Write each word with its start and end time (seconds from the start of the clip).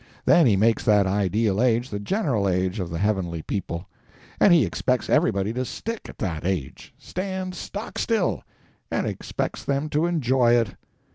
Then 0.25 0.47
he 0.47 0.55
makes 0.55 0.83
that 0.85 1.05
ideal 1.05 1.61
age 1.61 1.91
the 1.91 1.99
general 1.99 2.49
age 2.49 2.79
of 2.79 2.89
the 2.89 2.97
heavenly 2.97 3.43
people. 3.43 3.87
And 4.39 4.51
he 4.51 4.65
expects 4.65 5.11
everybody 5.11 5.53
to 5.53 5.63
stick 5.63 6.09
at 6.09 6.17
that 6.17 6.43
age—stand 6.43 7.53
stock 7.53 7.99
still—and 7.99 9.05
expects 9.05 9.63
them 9.63 9.89
to 9.89 10.07
enjoy 10.07 10.53
it! 10.55 10.69